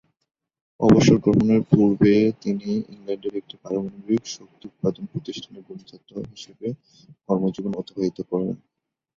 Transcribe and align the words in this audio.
অবসরগ্রহণের 0.79 1.61
পূর্বে 1.71 2.13
তিনি 2.43 2.69
ইংল্যান্ডের 2.93 3.33
একটি 3.37 3.55
পারমাণবিক 3.63 4.23
শক্তি 4.35 4.63
উৎপাদনকারী 4.69 5.11
প্রতিষ্ঠানে 5.13 5.59
গণিতজ্ঞ 5.67 6.11
হিসেবে 6.31 6.67
কর্মজীবন 7.25 7.73
অতিবাহিত 7.81 8.17
করেন। 8.29 8.51